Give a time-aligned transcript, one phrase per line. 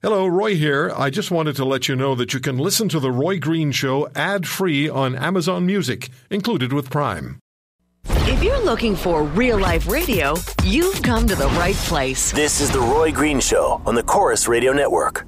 [0.00, 0.92] Hello, Roy here.
[0.96, 3.72] I just wanted to let you know that you can listen to The Roy Green
[3.72, 7.40] Show ad free on Amazon Music, included with Prime.
[8.06, 12.30] If you're looking for real life radio, you've come to the right place.
[12.30, 15.27] This is The Roy Green Show on the Corus Radio Network.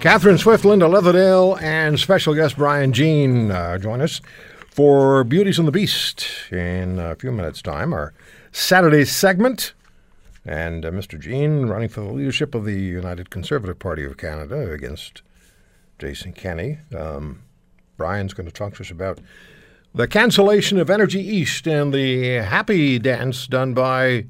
[0.00, 4.22] Catherine Swift, Linda Leatherdale, and special guest Brian Jean uh, join us
[4.70, 8.14] for Beauties and the Beast in a few minutes' time, our
[8.50, 9.74] Saturday segment.
[10.46, 11.20] And uh, Mr.
[11.20, 15.20] Jean running for the leadership of the United Conservative Party of Canada against
[15.98, 16.78] Jason Kenney.
[16.96, 17.42] Um,
[17.98, 19.18] Brian's going to talk to us about
[19.94, 24.24] the cancellation of Energy East and the happy dance done by,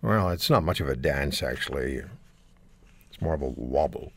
[0.00, 2.02] well, it's not much of a dance, actually.
[3.10, 4.12] It's more of a wobble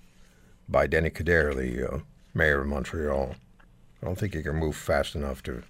[0.69, 1.99] by Denny Coderre, the uh,
[2.33, 3.35] mayor of Montreal.
[4.01, 5.63] I don't think he can move fast enough to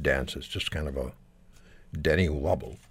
[0.00, 0.36] dance.
[0.36, 1.12] It's just kind of a
[2.00, 2.76] Denny wobble.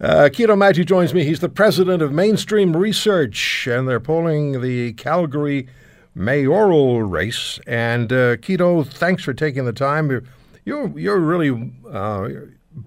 [0.00, 1.22] Uh, Quito Maggi joins me.
[1.22, 5.68] He's the president of Mainstreet Research, and they're polling the Calgary
[6.12, 7.60] mayoral race.
[7.68, 10.10] And uh, Quito, thanks for taking the time.
[10.10, 10.24] You're
[10.64, 12.28] you're, you're really uh,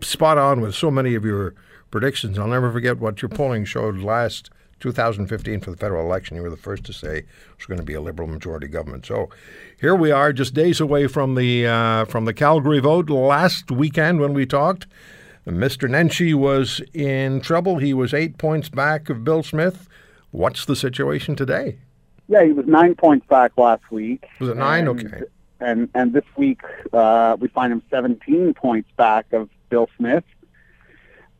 [0.01, 1.53] spot on with so many of your
[1.95, 2.37] predictions.
[2.37, 4.49] I'll never forget what your polling showed last
[4.81, 6.35] 2015 for the federal election.
[6.35, 7.25] You were the first to say it
[7.57, 9.05] was going to be a liberal majority government.
[9.05, 9.29] So
[9.79, 13.09] here we are, just days away from the uh, from the Calgary vote.
[13.09, 14.87] Last weekend when we talked.
[15.47, 15.87] Mr.
[15.87, 17.77] Nenshi was in trouble.
[17.77, 19.87] He was eight points back of Bill Smith.
[20.31, 21.77] What's the situation today?
[22.27, 24.25] Yeah, he was nine points back last week.
[24.41, 24.87] Was it nine?
[24.89, 25.21] And- Okay.
[25.61, 26.59] And and this week
[26.91, 30.25] uh, we find him 17 points back of Bill Smith.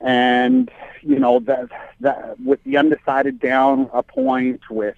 [0.06, 0.70] And
[1.02, 1.70] you know that
[2.02, 4.96] that with the undecided down a point, with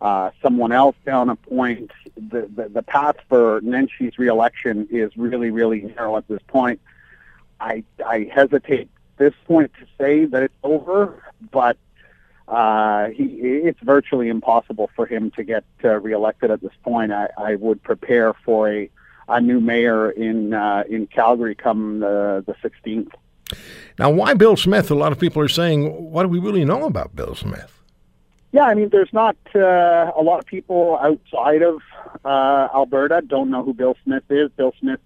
[0.00, 5.50] uh, someone else down a point, the, the the path for Nenshi's reelection is really
[5.50, 6.80] really narrow at this point.
[7.60, 8.88] I I hesitate
[9.18, 11.76] this point to say that it's over, but
[12.48, 17.12] uh, he, it's virtually impossible for him to get uh, reelected at this point.
[17.12, 18.90] I, I would prepare for a,
[19.28, 23.12] a new mayor in uh, in Calgary come the the 16th.
[23.98, 24.90] Now, why Bill Smith?
[24.90, 27.82] A lot of people are saying, what do we really know about Bill Smith?
[28.52, 31.80] Yeah, I mean, there's not uh, a lot of people outside of
[32.24, 34.50] uh, Alberta don't know who Bill Smith is.
[34.50, 35.00] Bill Smith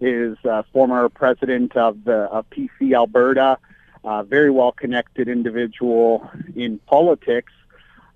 [0.00, 3.58] is uh, former president of the of PC Alberta,
[4.04, 7.52] uh, very well connected individual in politics.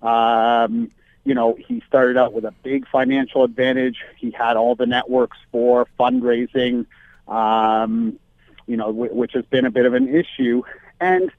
[0.01, 0.91] Um,
[1.23, 3.97] you know, he started out with a big financial advantage.
[4.17, 6.85] He had all the networks for fundraising,
[7.27, 8.19] um,
[8.67, 10.63] you know, which has been a bit of an issue.
[10.99, 11.31] And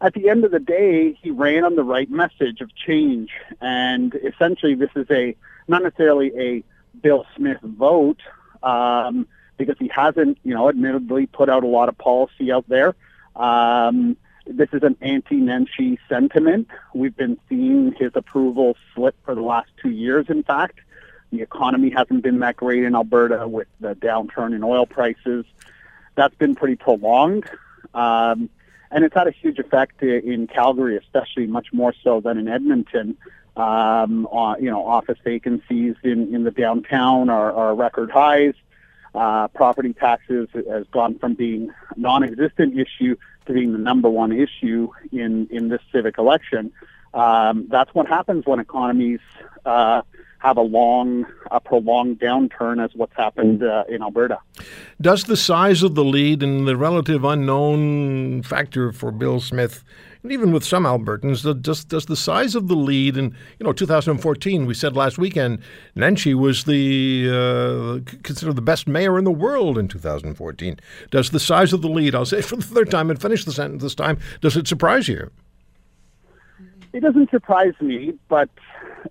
[0.00, 3.30] at the end of the day, he ran on the right message of change.
[3.60, 5.36] And essentially, this is a
[5.68, 6.64] not necessarily a
[7.00, 8.20] Bill Smith vote
[8.62, 12.94] um, because he hasn't, you know, admittedly put out a lot of policy out there.
[13.36, 14.16] Um,
[14.46, 16.68] this is an anti-Nenshi sentiment.
[16.94, 20.26] We've been seeing his approval slip for the last two years.
[20.28, 20.80] In fact,
[21.30, 25.46] the economy hasn't been that great in Alberta with the downturn in oil prices.
[26.14, 27.48] That's been pretty prolonged.
[27.94, 28.50] Um,
[28.90, 33.16] and it's had a huge effect in Calgary, especially much more so than in Edmonton.
[33.56, 34.28] Um,
[34.60, 38.54] you know, office vacancies in, in the downtown are, are record highs.
[39.14, 43.14] Uh, property taxes has gone from being non-existent issue
[43.46, 46.72] to being the number one issue in, in this civic election.
[47.12, 49.20] Um, that's what happens when economies
[49.66, 50.02] uh,
[50.42, 54.38] have a long, a prolonged downturn, as what's happened uh, in Alberta.
[55.00, 59.84] Does the size of the lead and the relative unknown factor for Bill Smith,
[60.24, 63.72] and even with some Albertans, does, does the size of the lead in you know
[63.72, 64.66] 2014?
[64.66, 65.60] We said last weekend,
[65.96, 70.80] Nenshi was the uh, considered the best mayor in the world in 2014.
[71.12, 72.16] Does the size of the lead?
[72.16, 74.18] I'll say for the third time and finish the sentence this time.
[74.40, 75.30] Does it surprise you?
[76.92, 78.50] It doesn't surprise me, but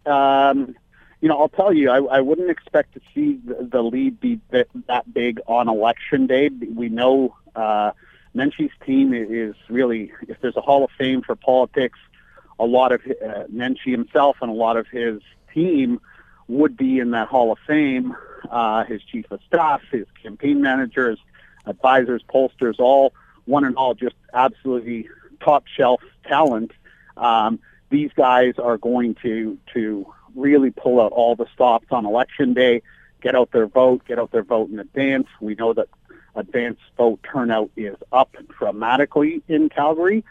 [0.06, 0.76] um,
[1.22, 4.40] you know, I'll tell you, I, I wouldn't expect to see the, the lead be
[4.50, 6.50] that, that big on election day.
[6.50, 7.92] We know uh,
[8.36, 12.00] Nenshi's team is really, if there's a Hall of Fame for politics,
[12.60, 15.22] a lot of uh, Nenshi himself and a lot of his
[15.54, 16.02] team
[16.48, 18.16] would be in that Hall of Fame.
[18.50, 21.20] Uh, his chief of staff, his campaign managers,
[21.66, 23.14] advisors, pollsters, all
[23.46, 25.08] one and all just absolutely
[25.40, 26.72] top shelf talent.
[27.18, 27.60] Um,
[27.90, 32.82] these guys are going to to really pull out all the stops on election day,
[33.22, 35.28] get out their vote, get out their vote in advance.
[35.40, 35.88] We know that
[36.36, 40.24] advance vote turnout is up dramatically in Calgary.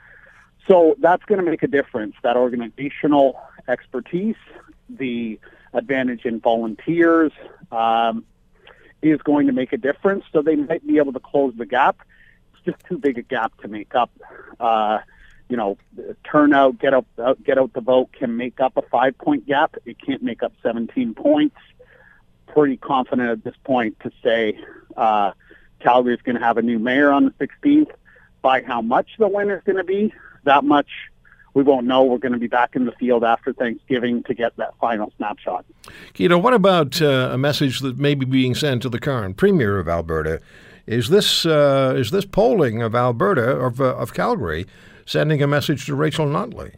[0.69, 2.15] So that's going to make a difference.
[2.23, 4.37] That organizational expertise,
[4.89, 5.39] the
[5.73, 7.33] advantage in volunteers,
[7.73, 8.25] um,
[9.03, 10.25] is going to make a difference.
[10.33, 12.01] So they might be able to close the gap.
[12.55, 14.11] It's just too big a gap to make up.
[14.59, 14.99] Uh,
[15.51, 15.77] you know,
[16.25, 19.75] turnout, get out, uh, get out the vote can make up a five point gap.
[19.85, 21.57] It can't make up 17 points.
[22.47, 24.59] Pretty confident at this point to say
[24.97, 25.33] uh,
[25.81, 27.91] is going to have a new mayor on the 16th.
[28.43, 30.15] By how much the win is going to be,
[30.45, 30.89] that much
[31.53, 32.05] we won't know.
[32.05, 35.65] We're going to be back in the field after Thanksgiving to get that final snapshot.
[36.15, 39.79] Quito, what about uh, a message that may be being sent to the current premier
[39.79, 40.41] of Alberta?
[40.87, 44.67] Is this uh, is this polling of Alberta of uh, of Calgary
[45.07, 46.75] sending a message to Rachel Notley?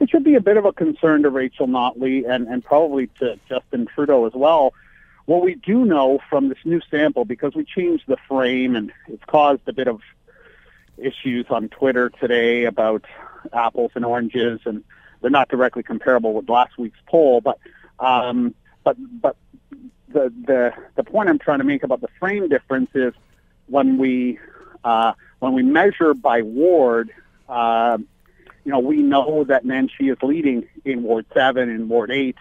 [0.00, 3.38] It should be a bit of a concern to Rachel Notley and, and probably to
[3.48, 4.74] Justin Trudeau as well.
[5.26, 9.24] What we do know from this new sample, because we changed the frame and it's
[9.24, 10.00] caused a bit of
[10.98, 13.04] issues on Twitter today about
[13.52, 14.84] apples and oranges, and
[15.20, 17.40] they're not directly comparable with last week's poll.
[17.40, 17.58] But
[17.98, 19.36] um, but but
[20.08, 23.14] the the the point I'm trying to make about the frame difference is
[23.66, 24.38] when we
[24.84, 27.10] uh, when we measure by ward.
[27.48, 27.98] Uh,
[28.64, 32.36] you know, we know that Nenshi is leading in Ward 7, in Ward 8,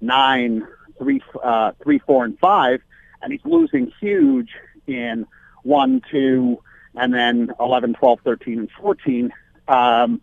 [0.00, 0.66] 9,
[0.98, 2.80] 3, uh, 3 4, and 5,
[3.22, 4.50] and he's losing huge
[4.86, 5.26] in
[5.62, 6.62] 1, 2,
[6.96, 9.32] and then 11, 12, 13, and 14.
[9.68, 10.20] Um,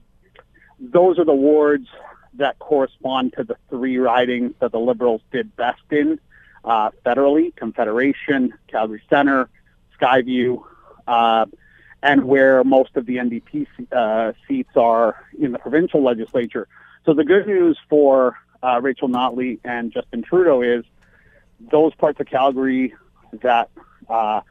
[0.79, 1.87] those are the wards
[2.35, 6.19] that correspond to the three ridings that the Liberals did best in
[6.63, 9.49] uh, federally, Confederation, Calgary Center,
[9.99, 10.61] Skyview,
[11.07, 11.45] uh,
[12.03, 16.67] and where most of the NDP uh, seats are in the provincial legislature.
[17.05, 20.83] So the good news for uh, Rachel Notley and Justin Trudeau is
[21.59, 22.93] those parts of Calgary
[23.41, 23.69] that
[24.09, 24.41] uh,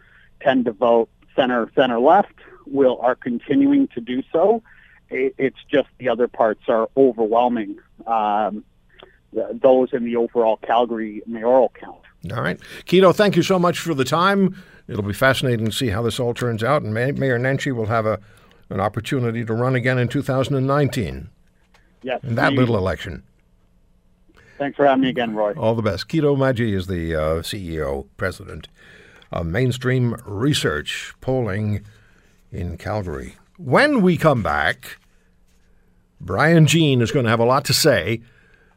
[0.40, 2.34] tend to vote center center left
[2.66, 4.62] will are continuing to do so.
[5.08, 7.78] It, it's just the other parts are overwhelming.
[8.06, 8.64] Um,
[9.32, 12.00] th- those in the overall Calgary mayoral count.
[12.32, 12.58] All right.
[12.86, 14.56] Quito, thank you so much for the time.
[14.88, 17.86] It'll be fascinating to see how this all turns out, and May- Mayor Nenshi will
[17.86, 18.18] have a,
[18.70, 21.28] an opportunity to run again in 2019
[22.02, 22.20] Yes.
[22.22, 23.22] in that we- little election.
[24.58, 25.52] Thanks for having me again, Roy.
[25.52, 26.08] All the best.
[26.08, 28.68] Quito Maggi is the uh, CEO, president
[29.30, 31.84] of Mainstreet Research Polling
[32.50, 33.34] in Calgary.
[33.58, 34.98] When we come back,
[36.20, 38.22] Brian Jean is going to have a lot to say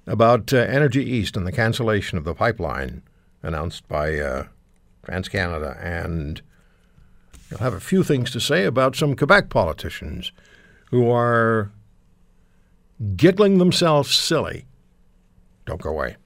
[0.06, 3.02] about uh, Energy East and the cancellation of the pipeline
[3.44, 4.46] announced by uh,
[5.06, 5.84] TransCanada.
[5.84, 6.42] And
[7.50, 10.32] he'll have a few things to say about some Quebec politicians
[10.92, 11.72] who are
[13.16, 14.66] giggling themselves silly.
[15.66, 16.18] Don't go away.